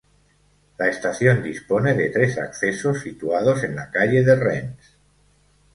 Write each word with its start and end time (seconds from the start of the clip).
La 0.79 0.87
estación 0.87 1.43
dispone 1.43 1.93
de 1.93 2.09
tres 2.09 2.39
accesos 2.39 3.01
situados 3.01 3.63
en 3.65 3.75
la 3.75 3.91
calle 3.91 4.23
de 4.23 4.35
Rennes. 4.35 4.95